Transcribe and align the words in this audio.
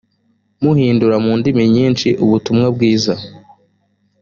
muhindura 0.63 1.15
mu 1.23 1.31
ndimi 1.39 1.63
nyinshi 1.75 2.07
ubutumwa 2.23 2.67
bwiza 2.75 3.13